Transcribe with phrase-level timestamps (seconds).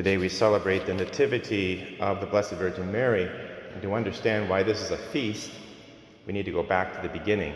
[0.00, 3.30] Today we celebrate the Nativity of the Blessed Virgin Mary.
[3.74, 5.50] And to understand why this is a feast,
[6.26, 7.54] we need to go back to the beginning.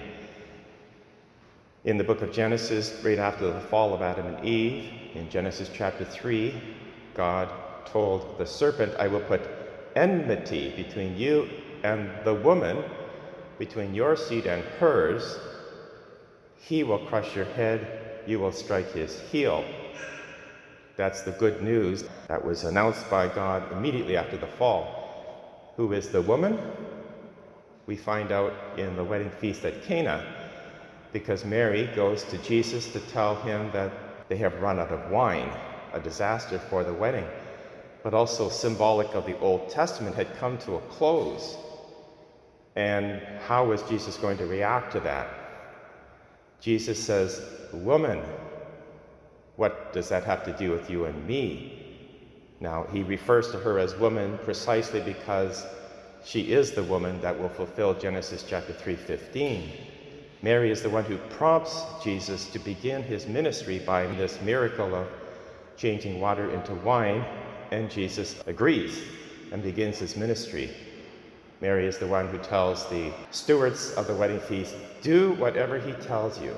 [1.85, 5.71] In the book of Genesis, right after the fall of Adam and Eve, in Genesis
[5.73, 6.61] chapter 3,
[7.15, 7.49] God
[7.87, 9.41] told the serpent, I will put
[9.97, 11.49] enmity between you
[11.83, 12.85] and the woman,
[13.59, 15.39] between your seed and hers.
[16.61, 19.65] He will crush your head, you will strike his heel.
[20.97, 25.73] That's the good news that was announced by God immediately after the fall.
[25.77, 26.59] Who is the woman?
[27.87, 30.25] We find out in the wedding feast at Cana
[31.13, 33.93] because Mary goes to Jesus to tell him that
[34.29, 35.51] they have run out of wine,
[35.93, 37.27] a disaster for the wedding
[38.05, 41.57] but also symbolic of the Old Testament, had come to a close.
[42.77, 45.27] And how was Jesus going to react to that?
[46.61, 47.41] Jesus says,
[47.73, 48.23] Woman,
[49.57, 51.81] what does that have to do with you and me?
[52.61, 55.67] Now, he refers to her as woman precisely because
[56.25, 59.71] she is the woman that will fulfill Genesis chapter 3:15.
[60.43, 65.07] Mary is the one who prompts Jesus to begin his ministry by this miracle of
[65.77, 67.25] changing water into wine
[67.71, 69.03] and Jesus agrees
[69.53, 70.71] and begins his ministry.
[71.61, 75.93] Mary is the one who tells the stewards of the wedding feast, Do whatever he
[75.93, 76.55] tells you.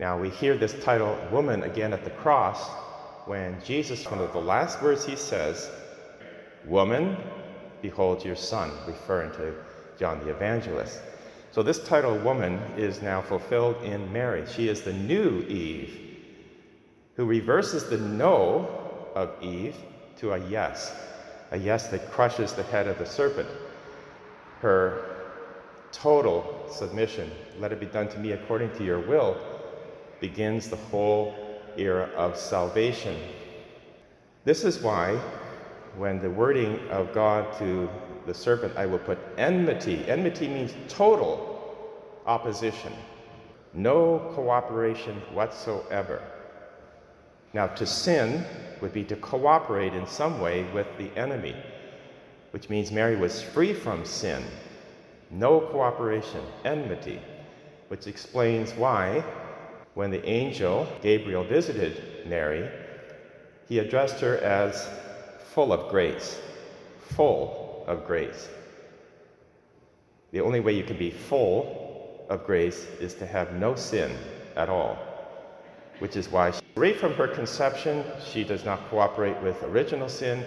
[0.00, 2.70] Now we hear this title, woman, again at the cross
[3.26, 5.70] when Jesus, one of the last words he says,
[6.64, 7.18] Woman,
[7.82, 9.54] behold your son, referring to
[9.98, 11.02] John the Evangelist.
[11.50, 14.46] So this title, woman, is now fulfilled in Mary.
[14.50, 16.16] She is the new Eve
[17.16, 19.76] who reverses the no of Eve
[20.16, 20.96] to a yes,
[21.50, 23.50] a yes that crushes the head of the serpent.
[24.60, 25.04] Her
[25.92, 29.36] total submission, let it be done to me according to your will,
[30.20, 31.34] begins the whole
[31.76, 33.16] era of salvation.
[34.44, 35.16] This is why,
[35.96, 37.88] when the wording of God to
[38.26, 41.74] the serpent, I will put enmity, enmity means total
[42.26, 42.92] opposition,
[43.74, 46.22] no cooperation whatsoever.
[47.52, 48.44] Now, to sin
[48.80, 51.56] would be to cooperate in some way with the enemy,
[52.52, 54.44] which means Mary was free from sin,
[55.30, 57.20] no cooperation, enmity,
[57.88, 59.24] which explains why,
[60.00, 62.66] when the angel Gabriel visited Mary,
[63.68, 64.88] he addressed her as
[65.52, 66.40] full of grace,
[67.00, 68.48] full of grace.
[70.32, 74.16] The only way you can be full of grace is to have no sin
[74.56, 74.96] at all
[75.98, 80.42] which is why, right from her conception, she does not cooperate with original sin.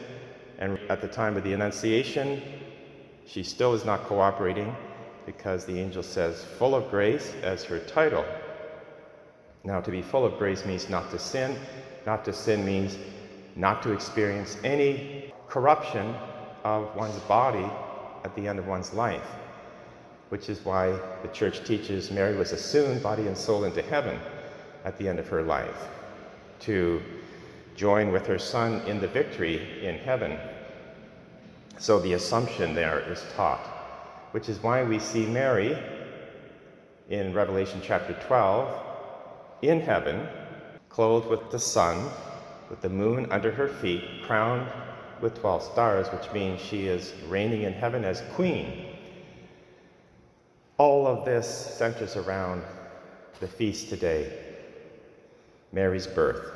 [0.58, 2.42] And at the time of the Annunciation,
[3.28, 4.76] she still is not cooperating
[5.28, 8.26] because the angel says, full of grace as her title.
[9.66, 11.58] Now, to be full of grace means not to sin.
[12.06, 12.98] Not to sin means
[13.56, 16.14] not to experience any corruption
[16.64, 17.66] of one's body
[18.26, 19.36] at the end of one's life,
[20.30, 24.20] which is why the church teaches Mary was assumed body and soul into heaven
[24.84, 25.88] at the end of her life,
[26.60, 27.02] to
[27.76, 30.38] join with her son in the victory in heaven.
[31.78, 33.66] So the assumption there is taught,
[34.32, 35.78] which is why we see Mary
[37.10, 38.93] in Revelation chapter 12
[39.70, 40.28] in heaven,
[40.90, 42.10] clothed with the sun,
[42.70, 44.68] with the moon under her feet, crowned
[45.22, 48.86] with 12 stars, which means she is reigning in heaven as queen.
[50.78, 52.64] All of this centers around
[53.40, 54.38] the feast today,
[55.72, 56.52] Mary's birth.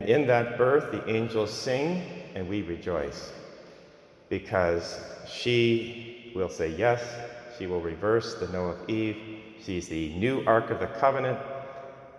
[0.00, 2.02] In that birth, the angels sing
[2.34, 3.32] and we rejoice
[4.28, 7.02] because she will say yes,
[7.58, 9.16] she will reverse the no of Eve.
[9.62, 11.38] She's the new Ark of the Covenant,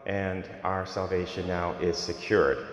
[0.06, 2.66] and our salvation now is secured.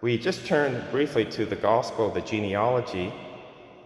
[0.00, 3.12] We just turned briefly to the Gospel, the genealogy.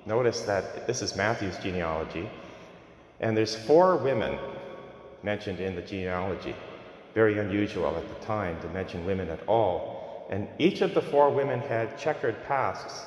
[0.06, 2.28] Notice that this is Matthew's genealogy,
[3.20, 4.38] and there's four women
[5.22, 6.54] mentioned in the genealogy
[7.14, 10.26] very unusual at the time to mention women at all.
[10.30, 13.06] And each of the four women had checkered pasts.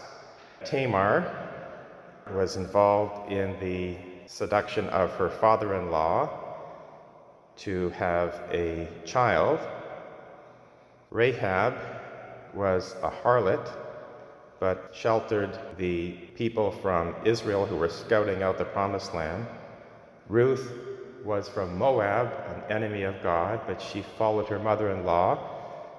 [0.63, 1.50] Tamar
[2.31, 6.46] was involved in the seduction of her father in law
[7.57, 9.59] to have a child.
[11.09, 11.75] Rahab
[12.54, 13.68] was a harlot,
[14.59, 19.45] but sheltered the people from Israel who were scouting out the promised land.
[20.30, 20.71] Ruth
[21.24, 25.39] was from Moab, an enemy of God, but she followed her mother in law,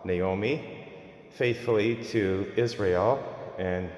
[0.05, 0.87] Naomi,
[1.31, 3.23] faithfully to Israel,
[3.59, 3.91] and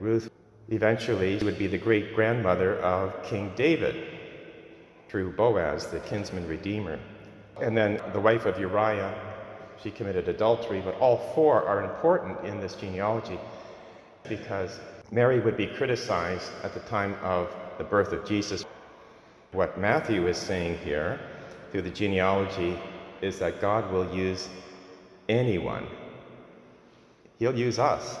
[0.00, 0.30] Ruth
[0.68, 4.17] eventually would be the great grandmother of King David
[5.08, 6.98] through Boaz, the kinsman redeemer.
[7.60, 9.14] And then the wife of Uriah
[9.82, 13.38] she committed adultery, but all four are important in this genealogy
[14.28, 18.64] because Mary would be criticized at the time of the birth of Jesus.
[19.52, 21.20] What Matthew is saying here
[21.70, 22.76] through the genealogy
[23.20, 24.48] is that God will use
[25.28, 25.86] anyone.
[27.38, 28.18] He'll use us,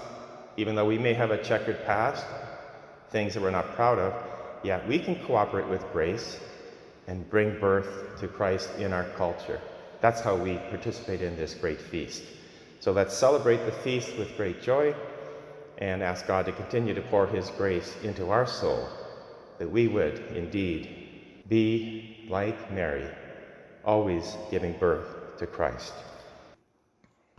[0.56, 2.24] even though we may have a checkered past,
[3.10, 4.14] things that we're not proud of,
[4.62, 6.38] yet we can cooperate with grace
[7.08, 9.60] and bring birth to Christ in our culture.
[10.00, 12.22] That's how we participate in this great feast.
[12.78, 14.94] So let's celebrate the feast with great joy
[15.78, 18.88] and ask God to continue to pour His grace into our soul,
[19.58, 23.08] that we would indeed be like Mary,
[23.84, 25.94] always giving birth to Christ.